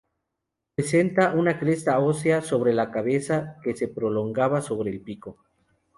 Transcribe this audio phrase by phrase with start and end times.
[0.73, 5.37] Presentaba una cresta ósea sobre la cabeza que se prolongaba sobre el pico.